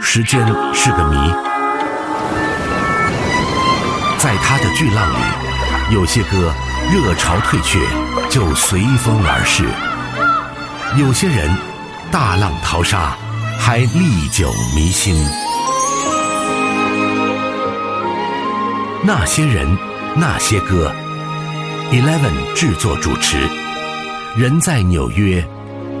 [0.00, 0.44] 时间
[0.74, 1.16] 是个谜，
[4.18, 6.52] 在他的巨浪里，有些歌
[6.90, 7.78] 热潮退却
[8.28, 9.64] 就随风而逝，
[11.00, 11.48] 有些人
[12.10, 13.16] 大浪淘沙
[13.58, 15.14] 还历久弥新。
[19.04, 19.78] 那些人，
[20.16, 20.92] 那些歌
[21.92, 23.38] ，Eleven 制作主持，
[24.36, 25.46] 人在纽约。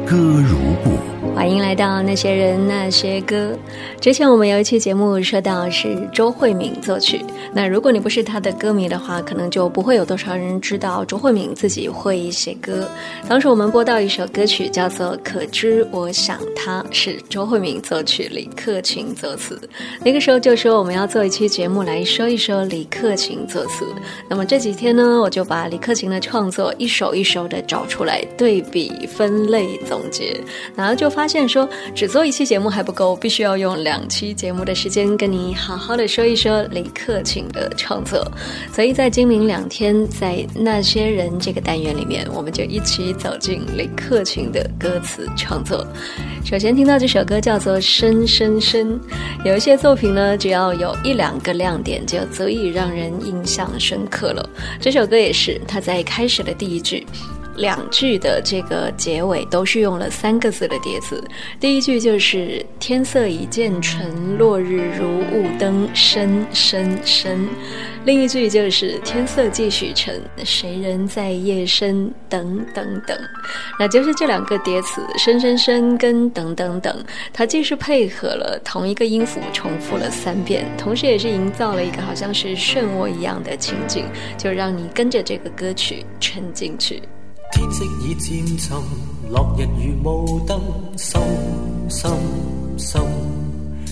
[0.06, 0.98] 歌如故，
[1.34, 3.56] 欢迎来到那些人那些歌。
[4.00, 12.88] 之前我们有一期节目说到是周慧敏作曲，那如果你不是他的歌迷的话，可能就不会有多少人知道周慧敏自己会写歌。
[13.28, 19.60] 当时我们播到一首歌曲叫做《可知我想他》，是周慧敏作曲，李克勤作词。
[20.02, 23.86] 那个时候就说我们要做一期节目来说一说李克勤作词。
[24.28, 30.00] 那么这几天呢，我就把李克勤的创作一首一首的找出来对比分类总。
[30.00, 30.34] 总结，
[30.74, 38.26] 然后就发现说，只做一期节目还不够，必须要用两期节目的时间跟你好好的说一说李克勤的创作。
[38.72, 45.86] 所以在今明两天，在那些人这个单元里面，我们就一起走进李克勤的歌词创作。
[46.44, 48.98] 首先听到这首歌叫做《深深深》，
[49.44, 54.48] 有一些作品呢，只要有一两个亮点，就足以让人印象深刻了。
[54.80, 57.06] 这首歌也是，他在开始的第一句。
[57.56, 61.22] 两句的这个结尾都是用了三个字的叠词，
[61.58, 67.48] 第一句就是“天色已渐沉，落日如雾灯，深深深”，
[68.06, 73.18] 另一句就是“天色继续沉，谁人在夜深等等等”。
[73.78, 84.06] 那就是这两个叠词“深深深”跟“等等等”，它既是配合了同一个音符重复了三遍，同时也是营造了一个好像是漩涡一样的情景，
[84.38, 87.02] 就让你跟着这个歌曲沉进去。
[87.52, 88.76] 天色已渐沉，
[89.30, 90.60] 落日如雾灯，
[90.96, 91.20] 深
[91.88, 92.10] 深
[92.78, 93.02] 深。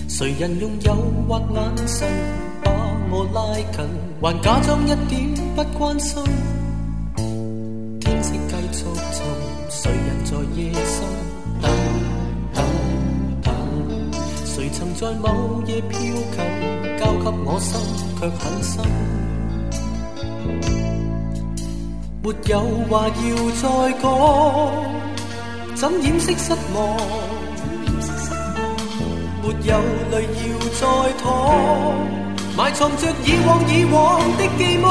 [0.07, 0.93] 谁人用诱
[1.27, 2.07] 惑眼神
[2.63, 2.71] 把
[3.11, 3.85] 我拉近，
[4.21, 6.23] 还假装一点不关心。
[7.99, 9.23] 天色继续沉，
[9.69, 11.03] 谁人在夜深
[11.61, 11.69] 等
[12.53, 12.63] 等
[13.43, 13.53] 等？
[14.45, 16.37] 谁曾在某夜飘近，
[16.97, 17.77] 交给我心，
[18.19, 18.83] 却很深。
[22.21, 22.59] 没有
[22.89, 23.11] 话要
[23.61, 23.63] 再
[24.01, 24.03] 讲，
[25.73, 26.77] 怎掩饰失望？
[29.41, 29.79] 没有
[30.11, 30.47] 泪要
[30.79, 30.83] 再
[31.23, 31.25] 淌，
[32.57, 34.87] 埋藏着以往以往的寄望。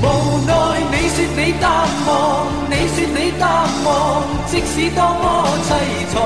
[0.00, 0.04] 无
[0.46, 0.50] 奈
[0.90, 1.70] 你说你淡
[2.06, 2.10] 忘，
[2.70, 3.44] 你说你淡
[3.84, 5.24] 忘，即使多么
[5.66, 5.70] 凄
[6.14, 6.16] 怆，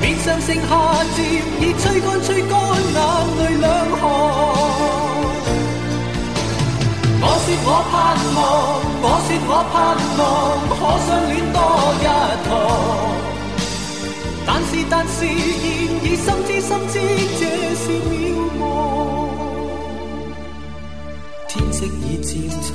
[0.00, 0.70] 面上剩下
[1.14, 1.18] 渐
[1.60, 2.58] 已吹干吹干
[2.92, 2.98] 眼
[3.38, 3.66] 泪两
[4.00, 4.79] 行。
[7.22, 7.94] 我说我盼
[8.34, 8.40] 望，
[9.02, 9.74] 我说我盼
[10.18, 10.20] 望，
[10.70, 11.58] 可相恋多
[12.00, 12.06] 一
[12.46, 12.48] 趟。
[14.46, 15.28] 但是但是，现
[16.02, 16.94] 已深知深知，
[17.38, 17.40] 这
[17.76, 18.12] 是渺
[18.58, 18.62] 茫。
[21.46, 22.30] 天色已渐
[22.62, 22.68] 沉，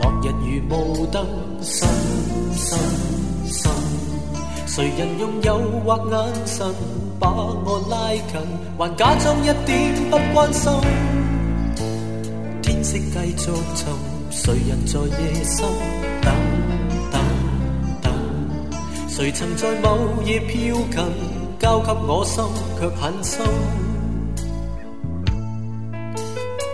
[0.00, 0.24] 落日
[0.68, 1.16] 如雾灯，
[1.60, 1.86] 深
[2.54, 2.78] 深
[3.46, 3.70] 深。
[4.66, 6.12] 谁人用诱惑眼
[6.46, 6.74] 神
[7.20, 8.40] 把我拉近，
[8.78, 10.72] 还假装一点不关心。
[12.84, 13.88] 色继续沉，
[14.30, 15.64] 谁人在夜深
[16.20, 16.34] 等
[17.10, 17.18] 等
[18.02, 18.12] 等？
[19.08, 21.02] 谁曾在某夜飘近，
[21.58, 22.44] 交给我心
[22.78, 23.40] 却很深。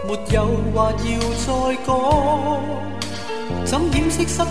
[0.05, 1.47] 没有话要再
[1.87, 1.89] 讲，
[3.65, 4.49] 怎掩饰失望？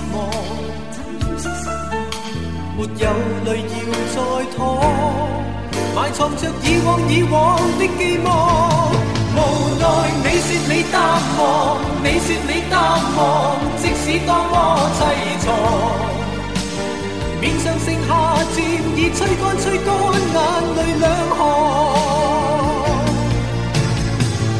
[2.77, 3.05] 没有
[3.43, 3.77] 泪要
[4.15, 4.17] 再
[4.55, 4.57] 淌，
[5.93, 8.29] 埋藏着以往以往的寄望。
[9.39, 9.41] 无
[9.79, 9.83] 奈
[10.23, 10.95] 你说你淡
[11.37, 11.41] 忘，
[12.03, 12.75] 你说你淡
[13.15, 13.19] 忘，
[13.77, 14.53] 即使多么
[14.97, 14.99] 凄
[15.43, 15.47] 怆，
[17.39, 18.09] 面上剩下
[18.53, 18.57] 渐
[18.97, 19.87] 已吹干吹干
[20.35, 20.37] 眼
[20.75, 21.03] 泪两
[21.37, 21.39] 行。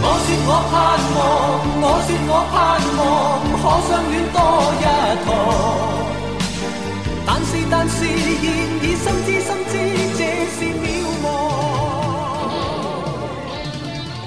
[0.02, 0.74] 我说我盼
[1.16, 1.20] 望，
[1.82, 2.56] 我说我盼
[2.98, 3.00] 望，
[3.60, 4.38] 可相恋多
[4.80, 4.84] 一
[5.26, 5.28] 趟，
[7.28, 8.44] 但是但是现
[8.82, 9.50] 已心知心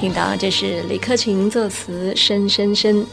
[0.02, 3.06] 听到，这是李克勤作词，深深深。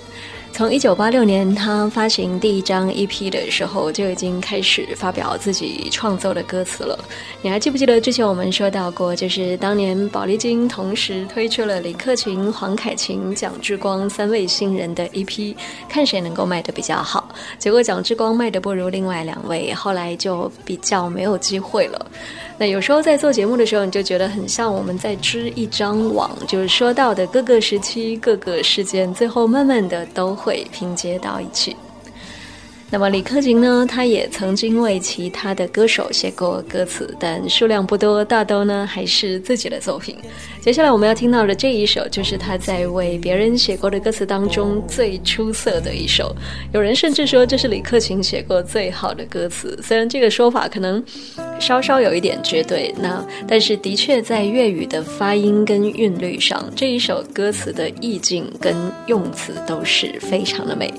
[0.52, 6.98] 从一九八六年他发行第一张 EP 的时候，就已经开始发表自己创作的歌词了。
[7.44, 15.56] 你还记不记得之前我们说到过，就是当年宝丽金同时推出了李克勤、黄凯芹、蒋志光三位新人的 EP，
[15.88, 17.30] 看谁能够卖的比较好。
[17.60, 22.08] 结果蒋志光卖的不如另外两位，后来就比较没有机会了。
[22.60, 31.74] 那有时候在做节目的时候，你就觉得很像我们在织一张网，就是说到的各个时期、各个事件，最后慢慢的都会拼接到一起。
[32.92, 40.18] 那么李克勤呢，他也曾经为其他的歌手写过歌词，但数量不多，大都呢还是自己的作品。
[40.62, 46.36] 接下来我们要听到的这一首，就是他在为别人写过的歌词当中最出色的一首。
[46.74, 51.04] 有人甚至说这是李克勤写过最好的歌词，虽然这个说法可能
[51.60, 58.76] 稍稍有一点绝对，那但是的确在粤语的发音跟韵律上，这一首歌词的意境跟
[59.08, 60.94] 用词都是非常的美。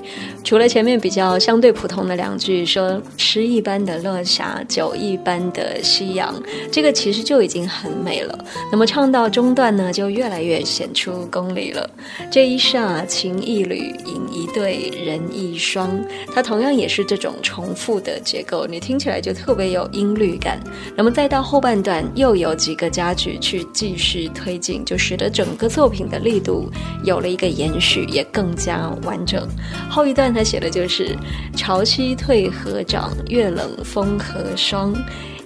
[0.45, 1.71] 除了前面比较相对。
[1.81, 6.35] 普通的两句说“诗一般的落霞，酒一般的夕阳”，
[6.71, 8.45] 这个其实就已经很美了。
[8.71, 11.89] 那么唱到中段呢，就越来越显出功力了。
[12.31, 15.91] 这一霎情一缕，影一对，人一双，
[16.35, 20.59] 它同样也是这种重复的结构，你听起来就特别有音律感。
[20.97, 26.71] 那么再到后半段，又有几个佳句去继续推进，就使得整个作品的力度
[27.05, 29.49] 有了一个延续，也更加完整。
[29.89, 31.17] 后一段他写的就是。
[31.57, 34.95] 潮汐退和涨，月冷风和霜，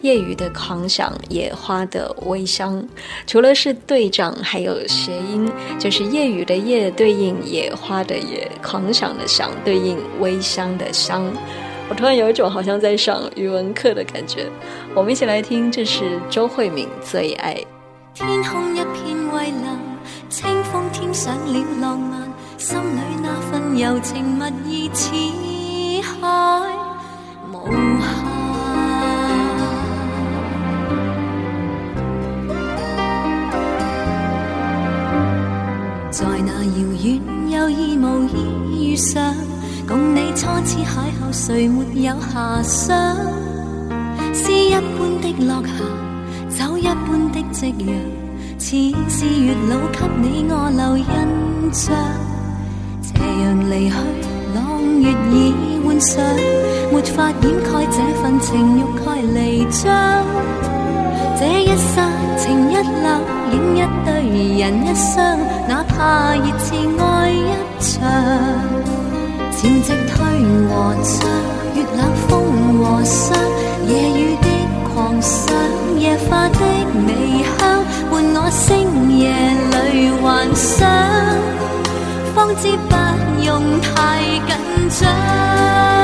[0.04, 2.86] 夜雨的狂想，野花的微香。
[3.26, 11.24] 除了是队长，还有谐音，就是夜雨的夜对应野花的野，狂想的想对应微香的香。
[11.88, 14.46] 我突然有一种好像在上语文课的感觉。
[14.94, 17.56] 我们一起来听，这是周慧敏最爱。
[18.12, 19.80] 天空一片蔚蓝，
[20.28, 24.44] 清风添上了浪漫，心里那份柔情蜜
[24.84, 25.10] 意似。
[26.02, 26.20] 海
[27.50, 28.23] 无限，
[36.64, 37.20] 遥远
[37.50, 39.34] 有意无意遇上，
[39.86, 43.16] 共你初次邂逅，谁没有遐想？
[44.32, 47.88] 诗一般的落霞，酒一般的夕阳，
[48.58, 48.76] 似
[49.08, 51.04] 是月老给你我留印
[51.72, 51.94] 象，
[53.02, 53.94] 斜阳离去，
[54.54, 55.54] 朗月已。
[55.84, 56.24] 幻想，
[56.90, 60.73] 没法掩盖这份情欲盖弥彰。
[61.46, 62.08] 这一刹
[62.38, 62.80] 情一缕，
[63.52, 64.08] 影一对
[64.58, 65.38] 人一双，
[65.68, 68.00] 哪怕热炽爱一场。
[69.52, 70.16] 潮汐退
[70.70, 71.12] 和涨，
[71.74, 72.32] 月冷风
[72.78, 73.38] 和霜，
[73.86, 74.48] 夜雨的
[74.88, 75.54] 狂想，
[75.98, 76.60] 夜花的
[77.06, 78.64] 微香，伴我星
[79.18, 79.28] 夜
[79.92, 80.88] 里幻想，
[82.34, 82.96] 方知不
[83.44, 83.92] 用太
[84.46, 86.03] 紧张。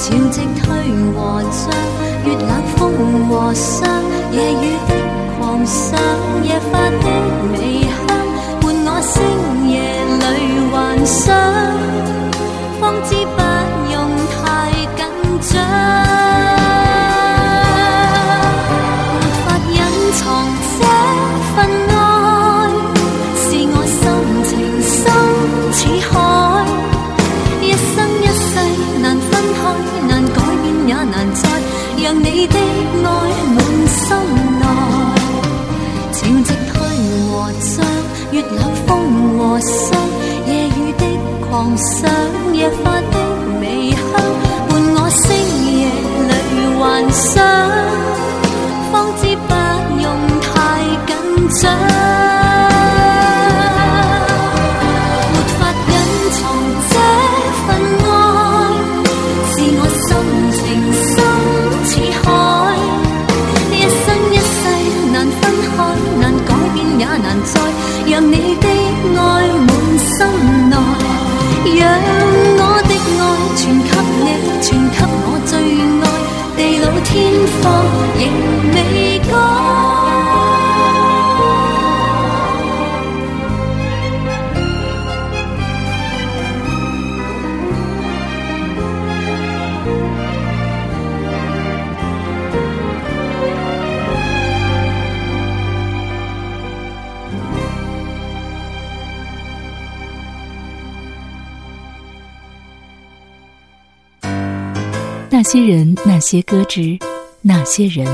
[0.00, 0.64] 潮汐退
[1.12, 1.68] 和涨，
[2.24, 2.80] 月冷风
[3.28, 3.86] 和霜，
[4.32, 4.90] 夜雨的
[5.38, 6.00] 狂想，
[6.42, 7.04] 夜花的
[7.52, 7.90] 微香，
[8.62, 9.12] 伴我星
[9.68, 9.76] 夜
[10.16, 10.24] 里
[10.72, 11.36] 幻想，
[12.80, 13.38] 方知不
[13.92, 13.94] 用
[14.32, 14.40] 太
[14.96, 14.98] 紧
[15.52, 15.52] 张，
[38.56, 40.00] 冷风和霜，
[40.46, 41.04] 夜雨的
[41.48, 42.10] 狂想，
[42.52, 43.18] 野花的
[43.60, 44.00] 微香，
[44.68, 45.22] 伴我星
[45.78, 45.78] 夜
[46.28, 46.30] 里
[46.78, 46.80] 幻
[47.12, 47.38] 想，
[106.30, 106.96] 些歌之
[107.42, 108.06] 那些人。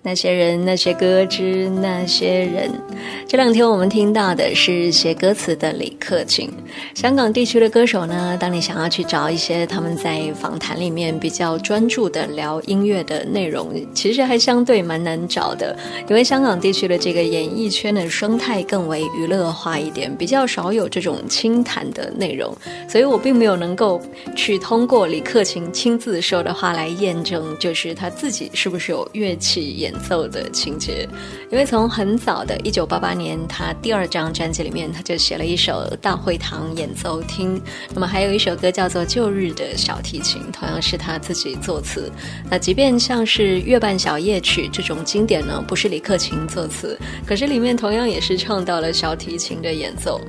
[0.00, 2.72] 那些人，那些歌之那些人。
[3.28, 6.50] 这两天我们听到的是写歌词的李克勤。
[6.94, 15.76] 香港地区的歌手呢，当你想要去找一些他们在访谈里面比较专注的聊音乐的内容，其实还相对蛮难找的。
[16.08, 22.56] 因为香港地区的这个演艺圈的生态更为娱乐化一点，比较少有这种清谈的内容，
[22.88, 24.00] 所以我并没有能够
[24.34, 29.92] 去通过李克勤亲自说的话来验证，就是他自己是不是有乐器演。
[30.08, 31.06] 奏的情节，
[31.50, 37.58] 因为从很早的一九八八年，他第二张专辑里面，他就写了一首《大会堂演奏厅》，
[37.92, 42.10] 那么还有一首歌叫做《旧日的小提琴》，同样是他自己作词。
[42.48, 50.20] 那即便像是《月半小夜曲》这种经典呢，不是李克勤作词，可是里面同样也是唱到了小提琴的演奏。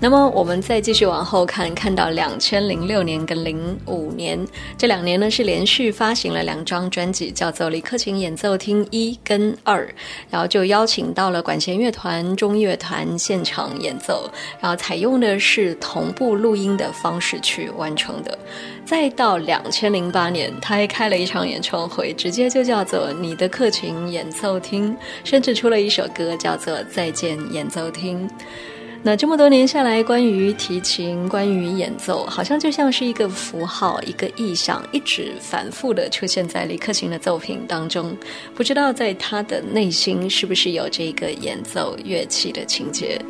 [0.00, 4.38] 那么我们再继续往后看，看到两千零六年跟零五年
[4.76, 9.88] 这两年呢，是连续发行了两张专辑，叫做《李克勤演奏厅一》跟二，
[10.28, 18.38] 然后就邀请到了管弦乐团、中乐团现场演奏，然后采用的是同步录音的方式去完成的。
[18.84, 24.92] 再到两千零八年，他还开了一场演唱会，直接就叫做《你的客群演奏厅》，
[25.24, 28.28] 甚至出了一首歌叫做《再见演奏厅》。
[29.06, 38.16] 那这么多年下来，关于提琴，关于演奏，好像就像是一个符号，一个意象，一直反复的出现在李克勤的作品当中。
[38.54, 43.20] 不知道在他的内心，是不是有这个演奏乐器的情节？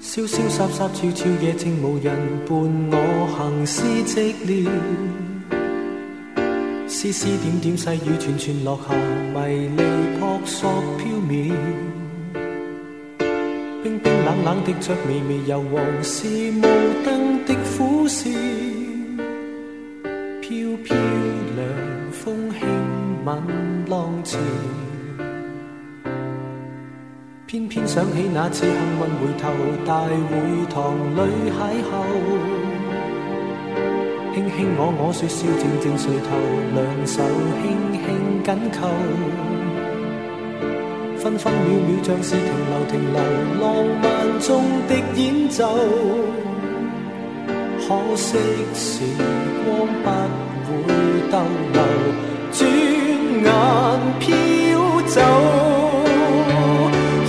[0.00, 2.16] 潇潇洒洒，悄悄夜静，无人
[2.46, 2.58] 伴
[2.90, 4.66] 我行诗寂寥。
[6.88, 8.94] 丝丝点点细雨，串串落下，
[9.34, 9.82] 迷离
[10.18, 11.97] 扑朔飘渺。
[13.80, 16.62] 冰冰冷冷的着，微微柔黄，是雾
[17.04, 18.28] 灯的苦笑。
[20.40, 20.96] 飘飘
[21.54, 21.64] 凉
[22.10, 22.66] 风轻
[23.24, 23.36] 吻
[23.88, 24.36] 浪潮，
[27.46, 29.52] 偏偏想起那次幸运回头，
[29.86, 30.10] 大会
[30.74, 31.20] 堂里
[31.52, 31.92] 邂逅。
[34.34, 36.28] 轻轻我我说笑，静静垂头，
[36.74, 37.22] 两手
[37.62, 38.88] 轻轻紧扣。
[41.20, 43.18] 分分秒秒像是停留停留，
[43.60, 43.64] 浪
[44.00, 44.06] 漫
[44.40, 44.48] 中
[44.88, 45.58] 的演奏。
[47.80, 48.38] 可惜
[48.74, 48.88] 时
[49.64, 49.66] 光
[50.64, 50.88] 不会
[51.30, 51.34] 逗
[51.72, 51.76] 留，
[52.52, 52.58] 转
[53.42, 53.46] 眼
[54.20, 54.26] 飘
[55.06, 55.16] 走。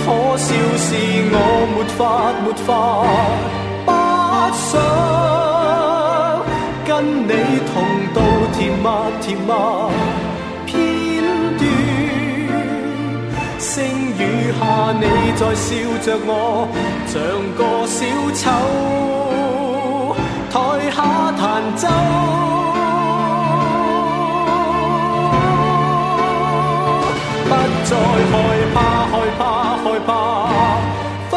[0.04, 0.06] 可
[0.36, 0.88] 笑是
[1.32, 1.34] 我
[1.74, 2.00] 没法
[2.44, 2.68] 没法，
[3.86, 3.88] 不
[4.54, 4.70] 想
[6.86, 6.88] 跟
[7.26, 7.28] 你
[7.70, 7.72] 同
[8.14, 8.16] 度
[8.56, 8.84] 甜蜜
[9.20, 9.48] 甜蜜。
[14.60, 15.68] 怕，你在笑
[16.04, 16.68] 着我，
[17.08, 17.16] 像
[17.56, 17.98] 个小
[18.36, 18.44] 丑，
[20.52, 20.54] 台
[20.90, 20.98] 下
[21.38, 21.40] 弹
[21.76, 21.88] 奏。
[27.48, 27.52] 不
[27.88, 27.90] 再
[28.30, 28.32] 害
[28.74, 28.78] 怕，
[29.10, 29.42] 害怕，
[29.82, 30.08] 害怕
[31.30, 31.32] 分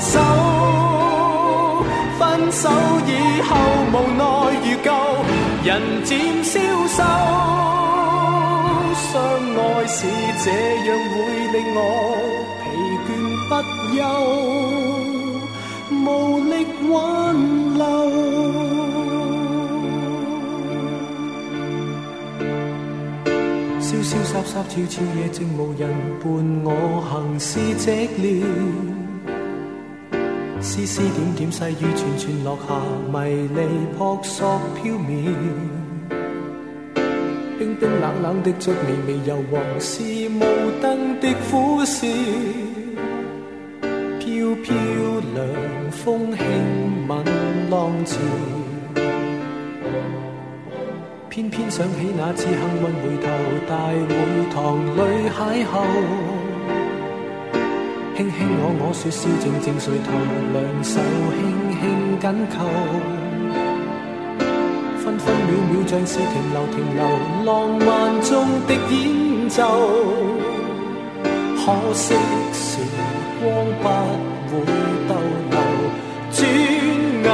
[0.00, 0.14] 手。
[2.18, 2.20] 分
[2.52, 2.68] 手
[3.06, 3.10] 以
[3.48, 3.50] 后，
[3.92, 4.20] 无奈
[4.62, 4.88] 如旧，
[5.64, 5.70] 人
[6.04, 6.10] 渐
[6.44, 7.71] 消瘦。
[9.94, 10.06] 是
[10.42, 10.50] 这
[10.86, 11.14] 样，会
[11.52, 11.78] 令我
[12.62, 12.64] 疲
[13.04, 13.08] 倦
[13.48, 13.52] 不
[13.94, 14.00] 休，
[15.90, 16.06] 无
[16.48, 16.52] 力
[16.88, 16.92] 挽
[17.76, 17.80] 留。
[23.80, 25.80] 潇潇洒洒，悄悄夜静，无人
[26.22, 26.24] 伴
[26.64, 26.66] 我
[27.10, 27.84] 行是寂
[28.18, 28.24] 寥。
[30.62, 32.68] 丝丝点点细雨，串串落下，
[33.12, 33.58] 迷离
[33.98, 35.81] 扑朔飘渺。
[37.82, 40.40] 冰冷冷的烛，微微柔黄，是雾
[40.80, 42.06] 灯的苦笑。
[44.20, 44.72] 飘飘
[45.34, 46.46] 凉风轻
[47.08, 47.24] 吻
[47.70, 48.20] 浪潮，
[51.28, 53.26] 偏偏想起那次幸运回头，
[53.68, 54.06] 大会
[54.54, 54.98] 堂里
[55.28, 55.74] 邂逅。
[58.16, 60.08] 轻轻我我说笑，静静垂头，
[60.52, 61.00] 两手
[61.34, 61.40] 轻
[61.80, 61.80] 轻
[62.20, 63.31] 紧扣。
[65.18, 67.00] 分分秒秒像是停留停留，
[67.44, 67.88] 浪漫
[68.22, 68.30] 中
[68.66, 69.58] 的演奏。
[71.64, 71.64] 可
[71.94, 72.14] 惜
[72.52, 72.78] 时
[73.40, 73.44] 光
[74.48, 74.66] 不会
[75.08, 75.10] 逗
[75.50, 75.54] 留，
[76.32, 76.40] 转
[77.22, 77.26] 眼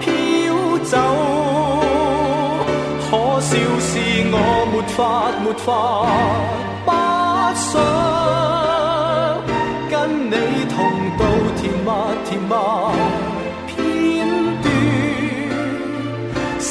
[0.00, 0.06] 飘
[0.84, 0.92] 走。
[3.10, 3.50] 可笑
[3.80, 3.90] 是
[4.32, 4.34] 我
[4.70, 4.98] 没法
[5.42, 5.68] 没法，
[6.86, 6.88] 不
[7.54, 7.68] 想
[9.90, 9.92] 跟
[10.30, 10.32] 你
[10.70, 10.74] 同
[11.18, 11.20] 度
[11.56, 11.88] 甜蜜
[12.24, 12.50] 甜蜜。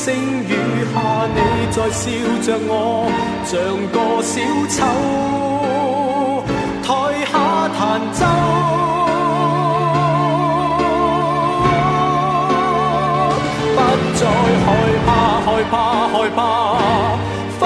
[0.10, 0.52] 星雨
[0.92, 0.98] 下，
[1.36, 1.38] 你
[1.70, 2.10] 在笑
[2.42, 2.74] 着我，
[3.46, 3.54] 像
[3.94, 4.42] 个小
[4.74, 4.78] 丑，
[6.82, 6.88] 台
[7.30, 7.34] 下
[7.78, 7.80] 弹
[8.18, 8.22] 奏。
[13.76, 13.78] 不
[14.18, 14.22] 再
[14.66, 14.68] 害
[15.06, 15.08] 怕。
[15.46, 15.74] 害怕，
[16.08, 16.40] 害怕
[17.60, 17.62] 分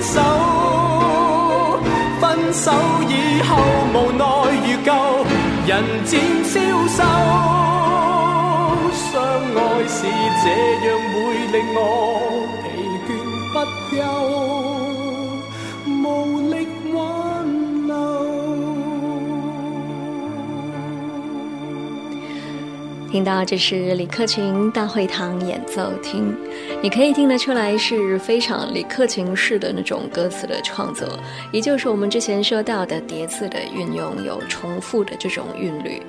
[0.00, 0.12] 手。
[2.20, 2.70] 分手
[3.08, 3.12] 以
[3.42, 3.50] 后
[3.92, 4.22] 无奈
[4.64, 4.88] 如旧，
[5.66, 5.72] 人
[6.04, 6.12] 渐
[6.44, 6.54] 消
[6.86, 7.53] 瘦。
[10.44, 11.16] 这样，会
[11.52, 11.78] 令我
[12.62, 12.64] 疲
[13.06, 13.08] 倦
[13.54, 13.56] 不
[13.88, 13.96] 休。
[15.86, 16.06] 无
[16.50, 16.54] 力
[16.92, 16.96] 挽
[17.86, 17.90] 留
[23.10, 26.36] 听到这是李克勤大会堂演奏厅，
[26.82, 31.08] 你可以听得出来是非常李克勤式的那种歌词的创作，
[31.52, 36.02] 也就是我们之前说到的叠字的运用，有重复的这种韵律。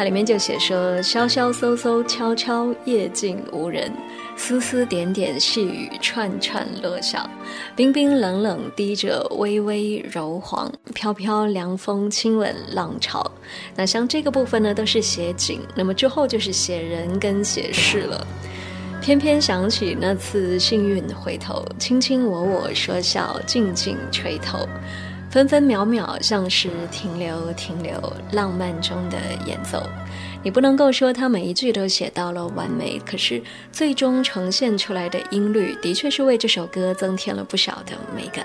[0.00, 3.90] 它里面就写说：潇潇飕飕，悄悄，夜静无人；
[4.34, 7.28] 丝丝点点细雨，串串落响；
[7.76, 13.30] 冰冰冷冷，滴着微微柔黄；飘飘凉风，亲吻浪潮。
[13.76, 18.26] 那像这个部分呢，都是写景，那么之后就是写人跟写事了。
[19.02, 24.66] 偏偏想起那次幸运回头，卿卿我我说笑，静静垂头。
[25.30, 29.80] 分分秒秒像是停留停留，浪漫中的演奏，
[30.42, 38.44] 你不能够说它每一句都写到了完美，可是最终呈现出来的音律，的确是为这首歌增添了不少的美感。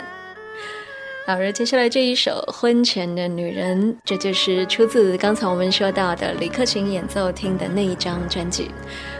[1.26, 8.70] 好，而接下来这一首《婚前的女人》，这就是出自刚才我们说到的李克勤演奏厅的那一张专辑。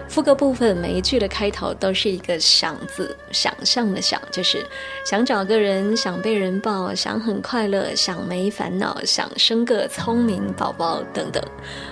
[0.08, 4.66] 副歌部分每一句的开头都是一个“想”字，想象的“想”，就是
[5.06, 11.44] 想找个人，想被人抱，想很快乐，想没烦恼，想生个聪明宝宝等等。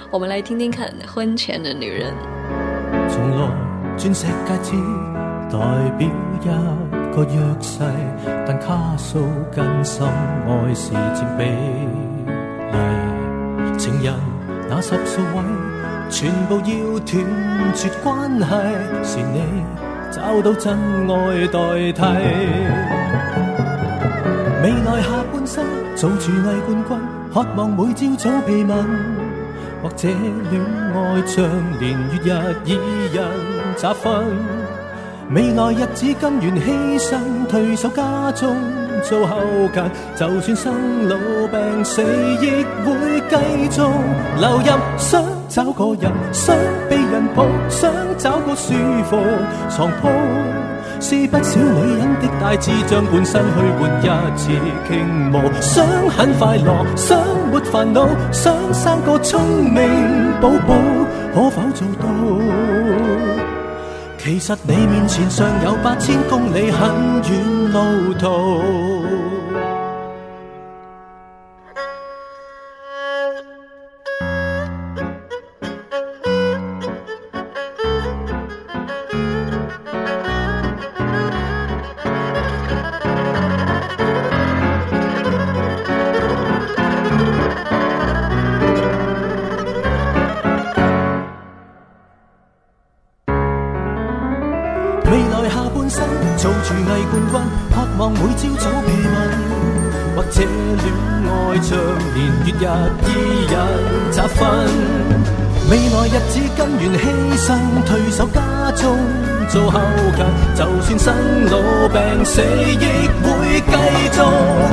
[0.09, 2.13] 我们来听听看《婚前的女人》。
[3.09, 3.47] 从来
[3.97, 4.71] 钻石戒指
[5.51, 5.59] 代
[5.97, 6.07] 表
[6.43, 6.93] 一。
[7.13, 7.77] 个弱势，
[8.43, 11.47] 但卡数跟心爱是渐比例。
[13.77, 14.11] 情人
[14.67, 15.37] 那十数位，
[16.09, 17.11] 全部要断
[17.73, 18.45] 绝关系，
[19.03, 19.41] 是你
[20.11, 20.77] 找到真
[21.09, 22.01] 爱代替。
[24.61, 26.97] 未来下半生做厨艺冠军，
[27.33, 28.77] 渴望每朝早被问，
[29.81, 30.07] 或者
[30.51, 30.61] 恋
[30.93, 31.43] 爱像
[31.79, 33.25] 年月日以人
[33.75, 34.23] 扎分。
[35.31, 37.17] 未来日子甘愿牺牲，
[37.49, 38.55] 退守家中
[39.03, 39.37] 做后
[39.73, 39.83] 勤，
[40.15, 43.35] 就算生老病死，亦会继
[43.71, 43.81] 续
[44.39, 44.65] 流入。
[44.97, 46.57] 想找个人，想
[46.89, 48.73] 被人抱，想找个舒
[49.07, 49.15] 服
[49.69, 50.09] 床铺，
[50.99, 54.49] 是不少女人的大志，将半生去换一次
[54.87, 55.39] 倾慕。
[55.61, 57.19] 想很快乐，想
[57.51, 59.39] 没烦恼，想生个聪
[59.71, 59.83] 明
[60.41, 60.73] 宝宝，
[61.35, 62.07] 可否做到？
[64.17, 66.89] 其实你面前尚有八千公里很
[67.29, 68.92] 远路途。
[102.59, 102.65] 日
[103.07, 103.09] 依
[103.51, 103.53] 人
[104.11, 104.39] 集训。
[105.69, 107.01] 未来日子甘愿牺
[107.37, 107.47] 牲，
[107.85, 108.41] 退守家
[108.75, 108.97] 中
[109.49, 109.79] 做后
[110.15, 110.25] 勤。
[110.55, 111.15] 就算生
[111.49, 112.85] 老病死，亦
[113.23, 113.71] 会继
[114.11, 114.19] 续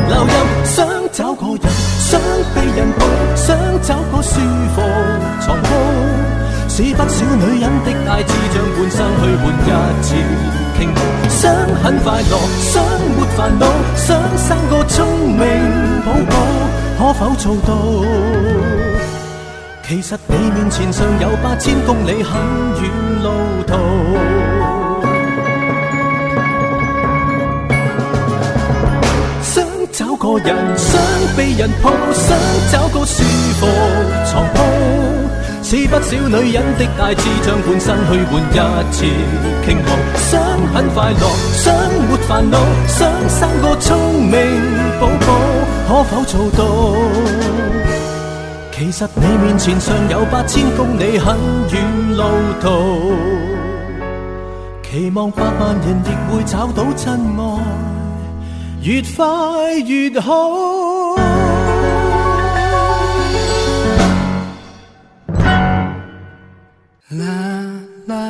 [0.09, 0.29] 留任。
[0.65, 0.77] 想
[1.13, 1.63] 找个人，
[1.99, 2.21] 想
[2.55, 4.41] 被人抱，想找个舒
[4.75, 4.83] 服
[5.41, 5.69] 床铺。
[6.69, 9.69] 是不少女人的大志，将半生去换一
[10.03, 10.09] 次
[10.77, 10.97] 倾慕。
[11.29, 11.41] 想
[11.83, 12.83] 很快乐，想
[13.17, 13.67] 没烦恼，
[13.97, 15.39] 想生个聪明
[16.05, 16.31] 宝宝。
[16.31, 16.70] 寶寶
[17.01, 17.73] 可否做到？
[19.89, 22.39] 其实你面前尚有八千公里很
[22.83, 22.91] 远
[23.23, 23.31] 路
[23.67, 23.73] 途。
[29.43, 31.01] 想找个人，想
[31.39, 32.37] 被人抱，想
[32.71, 33.23] 找个舒
[33.59, 33.67] 服
[34.31, 34.61] 床铺，
[35.63, 38.59] 是不少女人的大志，将半生去换一
[38.93, 39.07] 次
[39.65, 39.89] 倾慕。
[40.29, 40.39] 想
[40.75, 41.75] 很快乐，想
[42.11, 45.27] 没烦恼，想生个聪明宝宝，
[45.87, 46.61] 可否做到？
[48.73, 51.37] 其实你面前尚有八千公里很
[51.71, 52.25] 远路
[52.63, 53.13] 途，
[54.83, 57.43] 期望百万人亦会找到真爱。
[58.83, 61.15] 越快越好。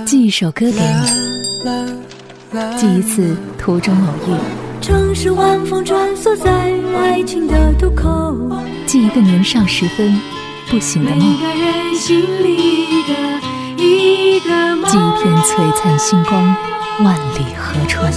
[0.07, 0.83] 寄一首歌给你，
[2.77, 4.70] 寄一次途中偶遇。
[4.81, 6.51] 城市晚风穿梭在
[6.99, 8.35] 爱情的渡口，
[8.87, 10.19] 记一个年少时分
[10.71, 11.19] 不醒的梦。
[11.19, 14.91] 每个人心里的一个梦。
[14.91, 16.57] 寄一片璀璨星光。
[17.05, 18.11] 万里河川。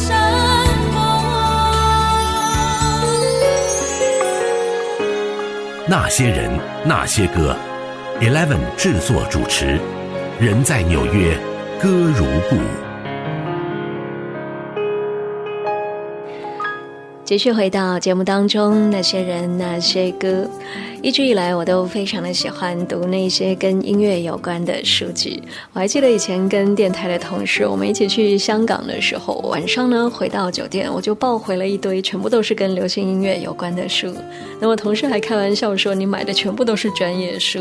[5.85, 6.49] 那些人，
[6.85, 7.55] 那些歌
[8.21, 9.77] ，Eleven 制作主持，
[10.39, 11.37] 人在纽约，
[11.81, 12.57] 歌如故。
[17.25, 20.45] 继续回到节目当中，那些人，那些歌。
[21.03, 25.43] 一直以来，我都非常的喜欢读那些跟音乐有关的书籍。
[25.73, 34.15] 我还记得以前跟电台的同事，我们一起去香港的时候，晚上呢回到酒店，我就抱回了一堆全部都是跟流行音乐有关的书。
[34.61, 37.59] 那么同事还开玩笑说：“你买的全部都是专业书。”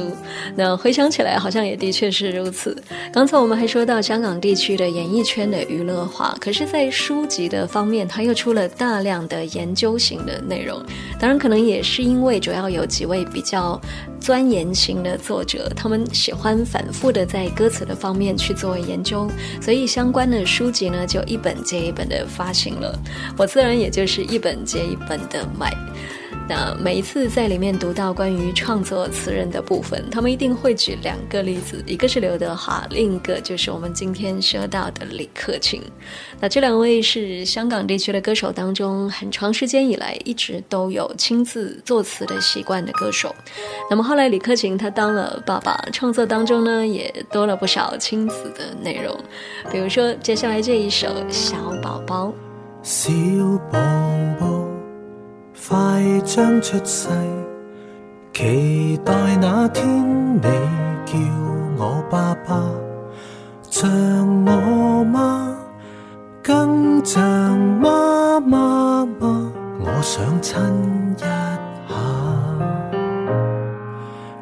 [0.54, 2.80] 那回想起来，好像也的确是如此。
[3.12, 10.80] 刚才我们还说到香港地区的演艺圈的娱乐化，可是，在书籍的方面，它又出了大量的研究型的内容。
[11.18, 13.26] 当然，可能也是因为主要有几位。
[13.32, 13.80] 比较
[14.20, 19.28] 钻研型的作者，他们喜欢反复的在歌词的方面去做研究，
[19.60, 22.98] 所以相关的书籍呢，就一本接一本的发行了。
[23.36, 25.72] 我自然也就是一本接一本的买。
[26.48, 35.80] 那每一次在里面读到关于创作词人的部分，他们一定会举两个例子，一个是刘德华，另一个就是我们今天说到的李克勤。
[36.40, 43.34] 那这两位是香港地区的歌手当中，很长时间以来一直都有亲自作词的习惯的歌手。
[43.88, 49.16] 那么后来李克勤他当了爸爸，创作当中呢也多了不少亲子的内容，
[49.70, 52.26] 比如说接下来这一首《小宝宝》。
[52.82, 53.10] 小
[53.70, 53.78] 宝
[54.40, 54.51] 宝。
[55.68, 57.08] 快将出世，
[58.34, 60.42] 期待那天你
[61.06, 61.16] 叫
[61.78, 62.60] 我爸爸，
[63.70, 63.88] 像
[64.44, 65.56] 我妈，
[66.42, 67.22] 更像
[67.80, 69.52] 妈妈吗？
[69.78, 70.60] 我想亲
[71.16, 71.26] 一下，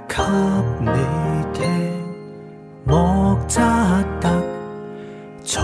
[0.09, 0.23] 给
[0.81, 0.91] 你
[1.53, 1.69] 听
[2.85, 4.29] 莫扎特，
[5.45, 5.63] 从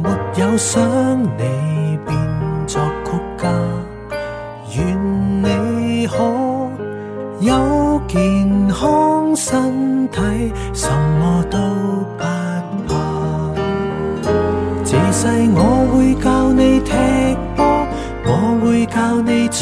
[0.00, 0.80] 没有想
[1.36, 1.61] 你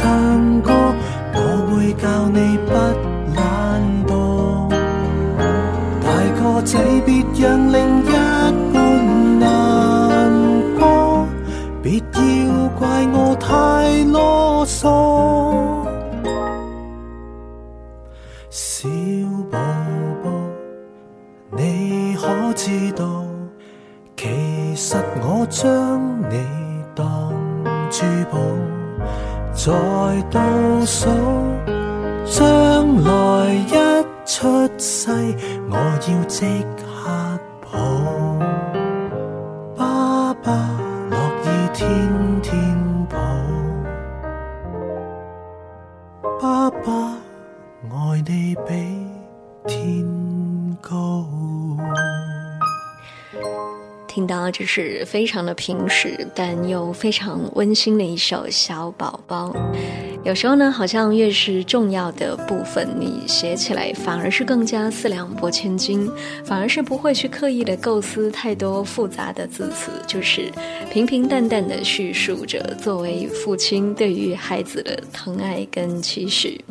[0.00, 0.72] 唱歌，
[1.34, 2.72] 我会教你不
[3.36, 3.38] 懒
[4.06, 4.10] 惰。
[6.00, 6.08] 大
[6.40, 8.10] 个仔别让另一
[8.72, 8.78] 半
[9.38, 9.40] 难
[10.78, 11.26] 过，
[11.82, 12.80] 别要怪
[13.12, 14.88] 我太啰嗦。
[18.48, 18.88] 小
[19.50, 19.58] 宝
[20.24, 20.30] 宝，
[21.50, 23.26] 你可知道？
[24.16, 26.38] 其实我将你
[26.94, 27.34] 当
[27.90, 28.38] 珠宝，
[29.62, 29.70] 在
[30.30, 30.40] 倒
[30.86, 31.06] 数
[32.24, 33.76] 将来一
[34.24, 35.10] 出世，
[35.68, 36.64] 我要即
[54.50, 59.48] 听到这是非常的平实，但又非常温馨的一首《小宝宝》。
[60.24, 66.10] 有时候呢，好像越是重要的部分，你写起来反而是更加四两拨千斤，
[66.44, 70.50] 反而是不会去刻意的构思太多复杂的字词，就是
[70.92, 76.62] 平平淡淡的叙述着作为父亲对于孩子的疼爱跟期许。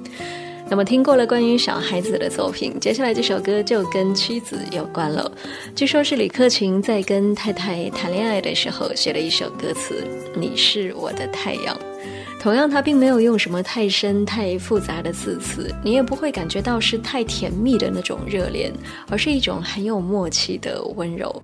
[0.70, 5.30] 那么听过了关于小孩子的作品，接下来这首歌就跟妻子有关了。
[5.76, 10.06] 据说是李克勤在跟太太谈恋爱的时候写了一首歌词
[10.38, 11.76] ：“你是我的太阳。”
[12.40, 18.72] 同样，他并没有用什么太深、太复杂的字词，你也不会感觉到是太甜蜜的那种热恋，
[19.10, 21.44] 而是一种很有默契的温柔。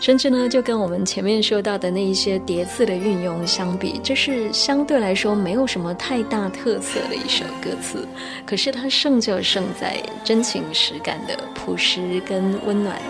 [0.00, 8.06] 甚至呢，就跟我们前面说到的那一些叠字的运用相比，这是相对来说没有什么太大特色的一首歌词。
[8.44, 13.00] 可是它胜就胜在真情实感的朴实跟温暖。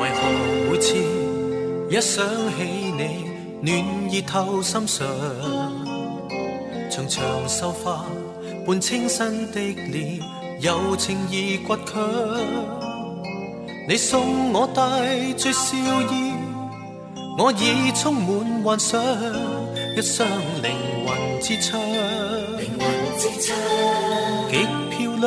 [0.00, 0.94] 为何每次
[1.90, 2.24] 一想
[2.56, 2.62] 起
[2.96, 3.26] 你，
[3.60, 5.06] 暖意透心上？
[6.90, 8.02] 长长秀发
[8.66, 10.18] 伴清新的脸，
[10.60, 11.34] 柔情而
[11.66, 12.00] 倔强。
[13.86, 15.76] 你送我带着笑
[16.10, 16.32] 意，
[17.38, 18.98] 我已充满幻想，
[19.96, 20.26] 一双
[20.62, 20.72] 灵
[21.04, 21.78] 魂之窗，
[24.50, 24.54] 极
[24.90, 25.26] 漂亮。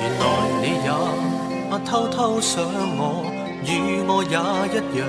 [0.00, 0.22] 原来
[0.62, 0.88] 你也
[1.84, 2.64] 偷偷想
[2.98, 3.24] 我，
[3.64, 5.00] 与我也一样。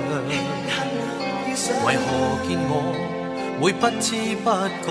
[1.84, 2.00] 为何
[2.46, 2.72] 见我？
[3.60, 4.86] 会不知不觉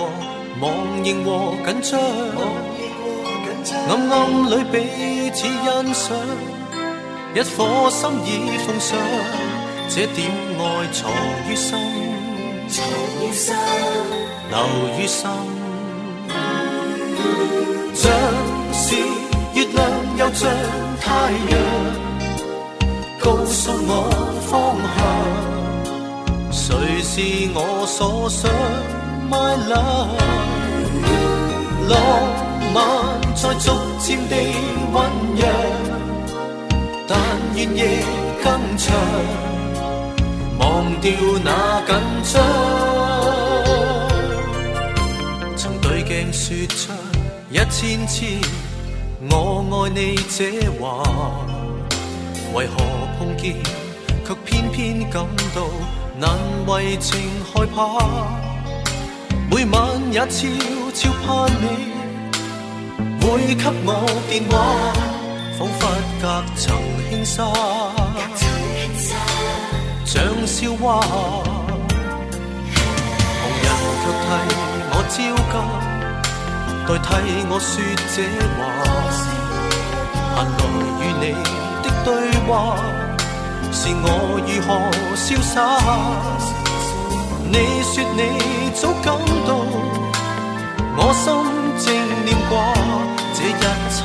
[0.60, 1.98] 忘形和紧张，
[3.88, 4.14] 暗暗
[4.50, 4.76] 里彼
[5.30, 6.16] 此欣赏，
[7.34, 8.98] 一颗心已奉上，
[9.88, 10.28] 这点
[10.58, 10.60] 爱
[10.92, 11.10] 藏
[11.48, 11.78] 于心，
[12.68, 12.76] 藏
[13.22, 13.54] 于心，
[14.50, 14.54] 留
[14.98, 15.30] 于心。
[17.94, 18.10] 像
[18.72, 18.84] 是
[19.54, 19.78] 月亮，
[20.18, 20.50] 又像
[21.00, 21.06] 太
[21.50, 21.52] 阳，
[23.18, 23.90] 告诉我
[24.48, 25.37] 方向。
[26.68, 27.22] 谁是
[27.54, 28.50] 我所想
[29.30, 30.20] ？My love，
[31.88, 31.96] 浪
[32.74, 32.76] 漫
[33.34, 34.36] 在逐渐地
[34.92, 34.94] 酝
[35.34, 35.48] 酿，
[37.06, 37.18] 但
[37.56, 38.04] 愿夜
[38.44, 38.94] 更长，
[40.58, 41.10] 忘掉
[41.42, 41.96] 那紧
[42.34, 42.36] 张。
[45.56, 46.92] 曾对镜说出
[47.50, 48.26] 一千次
[49.30, 51.02] 我爱你这话，
[52.52, 52.74] 为何
[53.18, 53.56] 碰见
[54.26, 55.62] 却偏偏感到
[56.20, 56.28] 难
[56.66, 57.76] 为情害怕？
[59.48, 59.78] 每晚
[60.12, 60.48] 也悄
[60.92, 61.26] 悄盼
[61.62, 61.64] 你
[63.20, 63.88] 会给我
[64.28, 64.52] 电话，
[65.56, 65.80] 仿佛
[66.20, 66.24] 隔
[66.56, 66.66] 层
[67.08, 67.36] 轻纱，
[70.04, 71.00] 像笑话。
[73.40, 73.66] 旁人
[74.02, 74.26] 却替
[74.90, 75.54] 我焦急。
[76.88, 77.06] 代替
[77.48, 77.70] 我说
[78.14, 78.16] 这
[78.56, 78.58] 话，
[79.14, 80.50] 闲来
[81.00, 81.24] 与你
[81.84, 82.06] 的对
[82.48, 82.48] 话，
[83.72, 84.06] 是我
[84.46, 84.68] 如何
[85.16, 85.56] 潇洒？
[87.50, 88.20] 你说你
[88.74, 89.06] 早感
[89.46, 89.50] 到，
[90.96, 91.24] 我心
[91.78, 91.86] 正
[92.24, 92.52] 念挂，
[93.34, 93.50] 这一
[93.90, 93.96] 切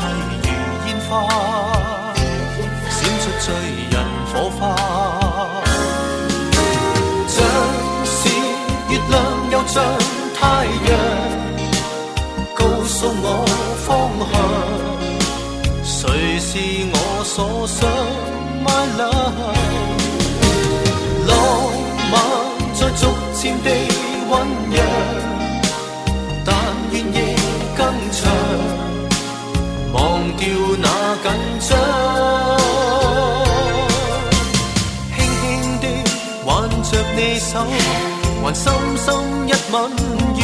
[0.43, 0.45] 如
[0.87, 1.11] 烟花，
[2.89, 3.45] 闪出醉
[3.91, 3.93] 人
[4.31, 4.61] 火花，
[7.27, 7.35] 像
[8.05, 8.15] 是
[8.89, 9.13] 月亮
[9.51, 9.75] 又像
[10.39, 10.89] 太阳。
[12.55, 13.27] 告诉我
[13.85, 13.87] 方
[14.31, 14.33] 向，
[15.83, 16.51] 谁是
[16.93, 16.95] 我
[17.25, 17.79] 所想
[18.63, 19.12] ？My love，
[23.61, 23.67] 地
[24.29, 24.31] 酝
[24.69, 24.75] 酿，
[26.45, 26.55] 但
[26.91, 27.17] 愿夜
[27.75, 27.79] 更
[28.11, 28.21] 长，
[29.93, 29.97] 忘
[30.37, 30.41] 掉
[30.81, 30.85] 那
[31.21, 31.25] 紧
[31.69, 31.71] 张，
[35.15, 35.41] 轻轻
[35.79, 35.83] 地
[36.45, 36.47] 挽
[36.83, 37.51] 着你手，
[38.43, 38.63] 还深
[38.97, 39.07] 深
[39.47, 40.03] 一吻如
[40.35, 40.41] 密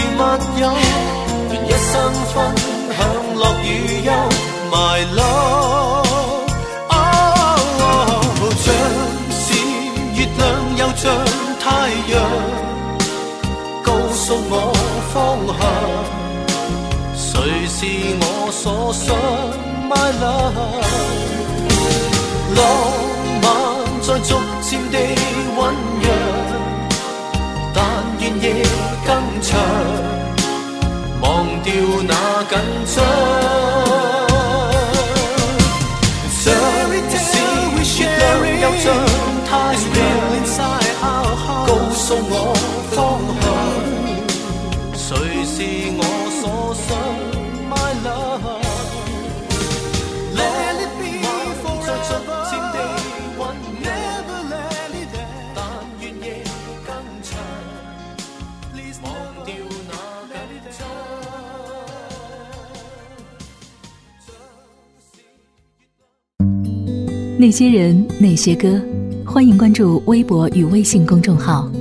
[0.59, 0.63] 友。
[1.51, 1.91] 一生
[2.33, 2.35] 分
[2.95, 2.97] 享
[3.35, 3.65] 乐与
[4.05, 4.07] 忧
[4.71, 5.88] ，My love，
[14.29, 14.53] 告诉我
[15.11, 15.59] 方向，
[17.15, 17.25] 谁
[17.65, 17.77] 是
[18.21, 19.07] 我所想
[19.89, 20.53] ，My love，
[22.55, 22.61] 浪
[23.41, 23.43] 漫
[24.03, 24.29] 在逐
[24.61, 24.95] 渐地
[25.57, 25.57] 酝
[25.99, 26.07] 酿，
[27.73, 27.77] 但
[28.19, 28.45] 愿夜
[29.03, 29.09] 更
[29.41, 29.49] 长。
[31.21, 31.27] 忘
[31.63, 31.73] 掉
[32.07, 32.13] 那
[32.43, 32.53] 紧
[32.85, 32.97] 张，
[67.41, 68.81] 那些人，那些歌，
[69.25, 71.71] 欢迎关注微博与微信公众号，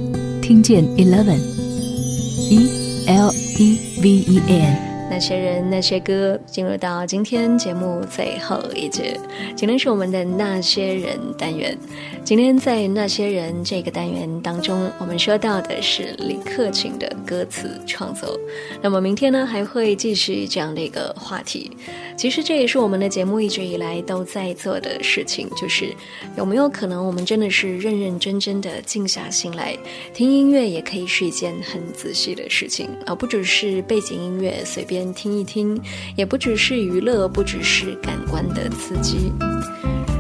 [0.41, 2.69] 听见 Eleven，E
[3.09, 4.88] L E V E N。
[5.19, 9.19] 那些人，那些歌，进入到今天节目最后一节。
[9.57, 11.77] 今天是我们的那些人单元。
[12.23, 18.39] 今天在那些人这个单元当中，我们说到的是李克勤的歌词创作。
[18.81, 21.73] 那么明天呢，还会继续这样的一个话题。
[22.17, 25.93] 其实这也是我们的节目一直以来都在做的事情，就是
[26.37, 29.77] 有没有可能我们真的是认认真真的静下心来
[30.15, 35.08] 听音乐，也可以是一件很仔细的事情，而不只是背景音乐随便。
[35.13, 35.81] 听一听，
[36.17, 39.33] 也不只是娱乐，不只是感官的刺激。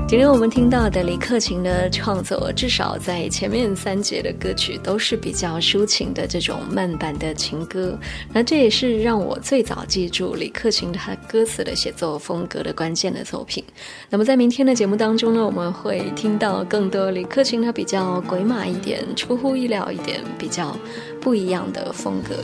[0.08, 7.94] 今天我们听到的李克勤的创作，至少在前面三节的歌曲都是比较抒情的这种慢版的情歌。
[8.32, 13.62] 那这也是让我最早记住李克勤他歌词的写作风格的关键的作品。
[14.08, 20.74] 那么在明天的节目当中呢，我们会听到更多李克勤他比较鬼马一点、出乎意料一点、比较
[21.20, 22.34] 不一样的风格。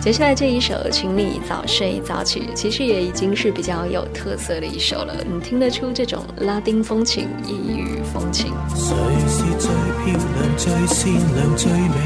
[0.00, 5.14] 接下来这一首《请你早睡早起》，其实也已经是比较有特色的一首了。
[5.30, 8.50] 你听得出这种拉丁风情、异域风情。
[8.74, 8.96] 谁
[9.28, 9.70] 是最
[10.02, 11.96] 漂亮、最善良、最美？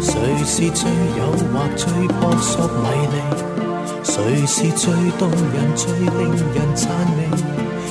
[0.00, 0.14] 谁
[0.46, 3.16] 是最诱惑、最扑朔迷离？
[4.04, 7.18] 谁是最动人、最令人赞美？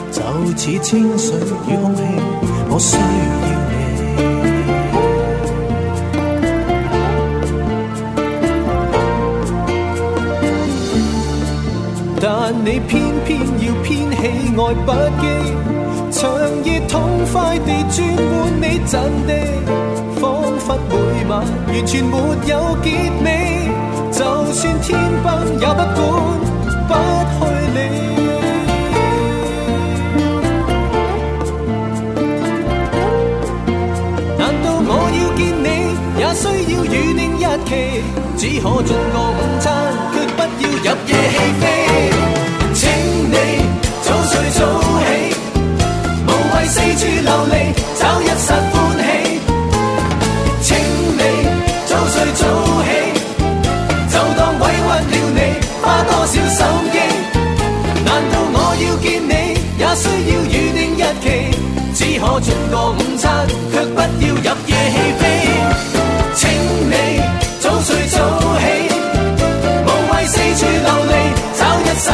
[0.10, 0.22] 就
[0.56, 1.36] 似清水
[1.68, 2.02] 与空气，
[2.70, 3.57] 我需要
[12.50, 14.22] 但你偏偏要偏喜
[14.56, 15.22] 爱不羁，
[16.14, 16.24] 长
[16.64, 16.96] 夜痛
[17.34, 18.32] 快地转换
[18.62, 18.96] 你真
[19.28, 19.34] 的，
[20.22, 20.24] 仿
[20.58, 20.96] 佛每
[21.28, 22.88] 晚完全没有结
[23.26, 23.28] 尾。
[24.14, 25.28] 就算天崩
[25.60, 26.00] 也不管，
[26.88, 26.94] 不
[27.36, 27.38] 去
[27.76, 27.78] 理。
[34.38, 35.68] 难道我要见你，
[36.18, 37.70] 也需要预定日期？
[38.38, 39.68] 只可进个午餐，
[40.14, 42.27] 却不要入夜起飞。
[43.38, 43.42] 你
[44.02, 44.60] 早睡早
[45.06, 45.10] 起，
[46.26, 47.54] 无谓四处流离，
[48.00, 49.04] 找一刹欢喜。
[50.64, 50.68] 请
[51.18, 51.22] 你
[51.86, 52.42] 早睡早
[52.84, 52.90] 起，
[54.10, 55.40] 就当委屈了你，
[55.84, 56.36] 花多少心
[56.92, 56.98] 机？
[58.04, 59.32] 难道我要见你，
[59.78, 61.26] 也需要预定日期？
[61.94, 63.26] 只可进个午餐，
[63.72, 65.22] 却不要入夜起飞。
[66.34, 66.42] 请
[66.90, 66.94] 你
[67.60, 68.16] 早睡早
[68.60, 68.66] 起，
[69.86, 71.14] 无谓四处流离，
[71.56, 72.06] 找一刹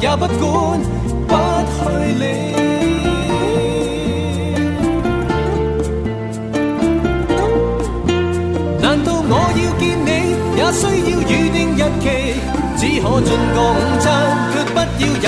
[0.00, 0.80] 也不管，
[1.26, 1.32] 不
[1.72, 1.78] 去
[2.20, 2.24] 理。
[8.80, 10.08] 难道我要见你，
[10.56, 10.80] 也需
[11.10, 12.04] 要预定日期？
[12.78, 14.04] 只可进个午餐，
[14.52, 15.24] 却不要入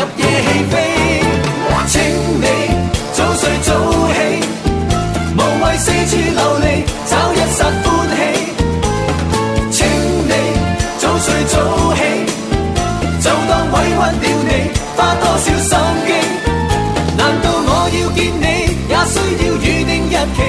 [20.19, 20.41] 預定日期？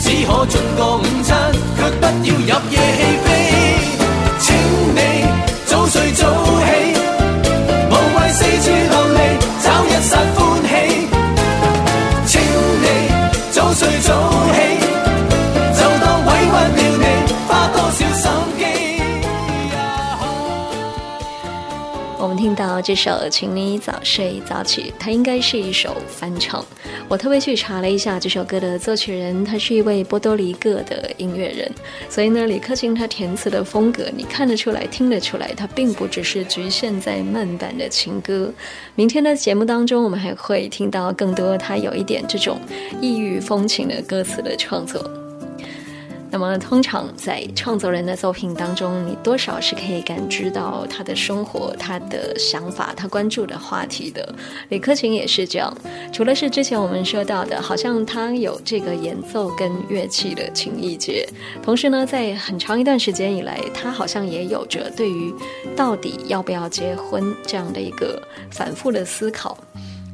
[0.00, 3.26] 只可進個午餐，卻不要入夜起飛。
[4.40, 4.46] 請
[4.94, 4.98] 你
[5.66, 6.22] 早睡早
[6.60, 6.66] 起，
[7.90, 9.18] 無謂四處流離，
[9.62, 10.72] 找一刹歡喜。
[12.26, 12.32] 請
[12.82, 12.84] 你
[13.50, 14.08] 早睡早
[14.52, 14.56] 起，
[15.76, 16.56] 就當委屈了
[16.98, 17.04] 你，
[17.46, 18.24] 花多少心
[18.58, 18.62] 機
[19.76, 19.80] 啊！
[22.18, 26.64] 我们听到这首《请你早睡早起》，它应该是一首翻唱。
[27.12, 31.70] 我特别去查了一下这首歌的作曲人，他是一位波多黎各的音乐人。
[32.08, 38.50] 所以呢，李克勤他填词的风格，你看得出来、听得出来，他并不只是局限在慢版的情歌。
[38.94, 42.58] 明天的节目当中，我们还会听到更多他有一点这种
[42.98, 45.21] 异域风情的歌词的创作。
[46.32, 54.34] 那么，通常在创作人的作品当中，你多少是可以感知到他的生活、他的想法、他关注的话题的。
[54.70, 55.76] 李克勤也是这样，
[56.10, 61.28] 除了是之前我们说到的，好像他有这个演奏跟乐器的情意结，
[61.62, 65.30] 同时呢，在很长一段时间以来，他好像也有着对于
[65.76, 68.18] 到底要不要结婚这样的一个
[68.50, 69.58] 反复的思考。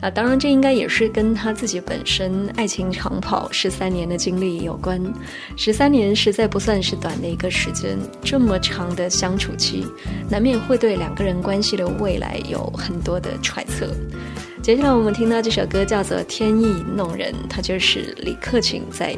[0.00, 5.02] 啊，当然，这应该也是跟他自己本身爱情长跑十三年的经历有关。
[5.56, 9.84] 十三年实在不算是短的一个时间，这么长的相处期，
[10.30, 13.88] 难免会对两个人关系的未来有很多的揣测。
[14.62, 19.16] 接下来我们听到这首歌叫做《天意弄人》，它就是李克勤在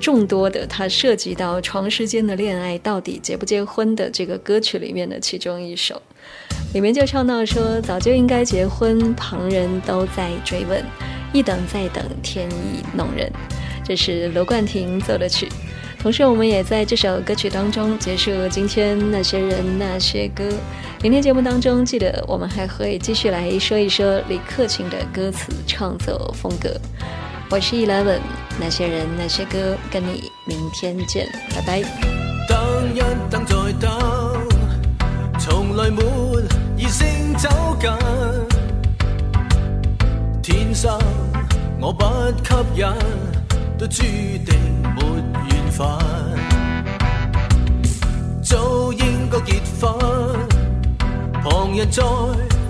[0.00, 6.00] 众多的他涉及到长时间的恋爱到底结不结婚的这个歌曲里面的其中一首。
[6.72, 10.82] 里面就唱到说，早就应该结婚，旁人都在追问，
[11.30, 13.30] 一等再等，天意弄人。
[13.84, 15.48] 这是罗冠廷奏的曲。
[16.00, 20.44] 同时，我们也在这首歌曲当中结束今天那些人那些歌。
[21.02, 26.74] 明天节目当中，记得我们还会继续来说一说李克勤的歌词创作风格。
[27.50, 28.20] 我是 Eleven，
[28.58, 31.82] 那些人那些歌，跟你明天见，拜拜。
[32.48, 33.00] 等一
[33.30, 33.90] 等再等，
[35.38, 36.02] 從來沒
[36.92, 37.48] 異性走
[37.80, 37.90] 近。
[40.42, 40.98] 天生
[41.80, 42.86] 我不吸引，
[43.78, 44.54] 都注定
[44.94, 45.02] 没
[45.48, 45.88] 緣分。
[48.42, 49.88] 早應該結婚，
[51.42, 52.02] 旁人在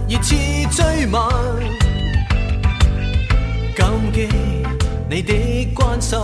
[0.09, 1.29] 熱切追問。
[3.75, 4.29] 感激
[5.11, 5.33] 你的
[5.75, 6.17] 關心，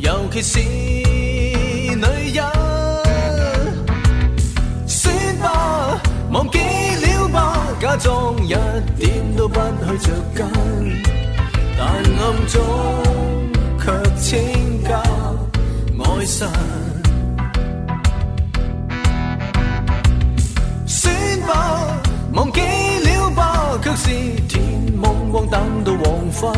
[0.00, 0.58] 尤其是
[9.98, 10.44] 着紧，
[11.78, 12.54] 但暗中
[13.78, 13.84] 却
[14.18, 14.90] 请教
[15.98, 16.48] 爱神。
[20.86, 21.14] 算
[21.46, 21.52] 吧，
[22.32, 24.10] 忘记了吧，却是
[24.48, 24.62] 甜
[24.96, 26.52] 梦光等到黄昏。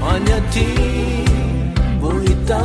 [0.00, 0.56] 盼一天
[2.00, 2.06] 会
[2.46, 2.56] 等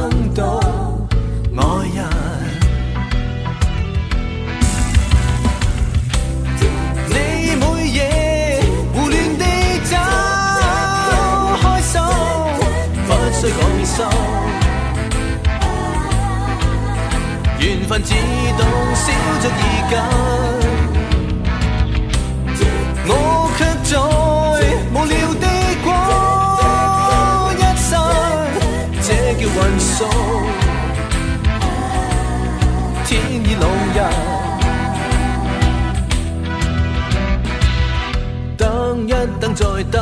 [17.84, 18.66] 缘分自动
[18.96, 19.12] 少
[19.42, 19.98] 着意紧，
[23.06, 23.12] 我
[23.58, 23.92] 却在
[24.94, 25.46] 无聊地
[25.84, 25.86] 过。
[27.60, 27.92] 一生，
[29.02, 29.96] 这叫运数。
[33.06, 33.12] 天
[33.44, 33.64] 意弄
[33.94, 33.98] 人。
[38.58, 39.12] 等一
[39.42, 39.62] 等再
[39.92, 40.00] 等，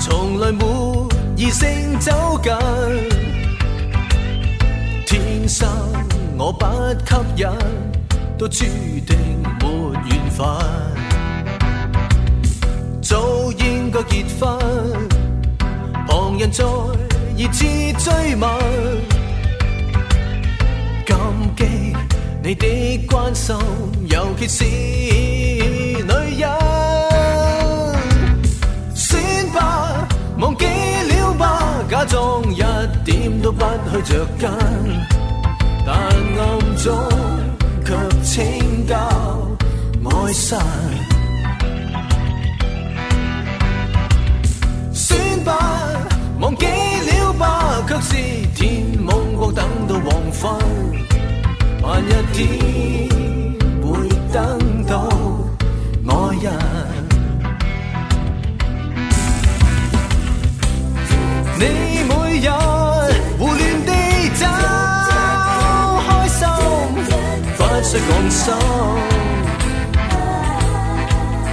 [0.00, 1.06] 从来没
[1.36, 2.50] 异性走近。
[5.06, 5.68] 天生
[6.38, 7.48] 我不吸引，
[8.38, 8.64] 都注
[9.06, 10.46] 定没缘分。
[13.00, 14.58] 早应该结婚，
[16.06, 16.50] 旁人。
[16.50, 16.64] 在
[17.36, 18.48] 热切追问，
[21.06, 21.18] 感
[21.56, 21.64] 激
[22.42, 23.56] 你的关心，
[24.08, 26.02] 尤其是女
[26.38, 26.48] 人。
[28.94, 29.22] 算
[29.54, 30.06] 吧，
[30.38, 32.62] 忘记了吧，假装一
[33.04, 34.48] 点都不去着紧，
[35.92, 36.90] 但暗中
[37.84, 38.96] 却请教
[40.04, 40.58] 爱神。
[44.94, 45.52] 算吧，
[46.40, 48.16] 忘记了吧，却是
[48.54, 50.40] 天梦光等到黄昏，
[51.82, 52.38] 盼一天
[53.82, 54.42] 会等
[54.86, 54.94] 到
[56.08, 56.44] 爱人。
[61.58, 61.64] 你
[62.08, 62.48] 每日
[63.38, 63.90] 胡乱地
[64.40, 64.42] 找
[68.30, 68.50] 需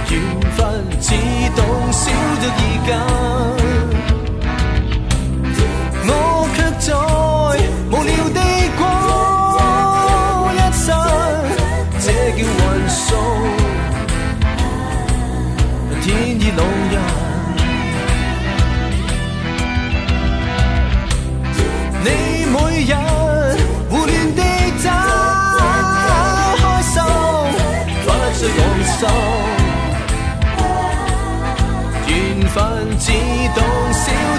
[0.06, 0.39] 讲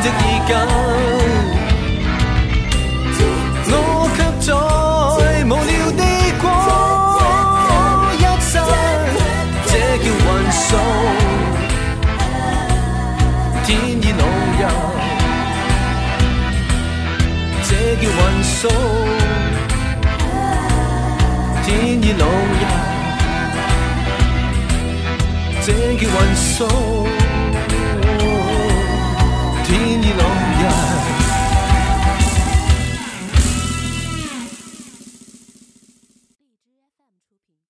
[0.01, 0.49] 少着意紧，
[3.67, 3.75] 我
[4.15, 4.49] 却在
[5.45, 6.01] 无聊地
[6.41, 6.43] 过
[8.17, 8.51] 一生，
[9.67, 10.65] 这叫运数。
[13.63, 13.69] 天
[14.01, 14.21] 意弄
[14.57, 14.61] 人。
[17.63, 17.69] 这
[18.01, 18.59] 叫运数，
[21.63, 21.69] 天
[22.01, 22.25] 意弄
[22.59, 22.63] 人，
[25.63, 26.90] 这叫运数。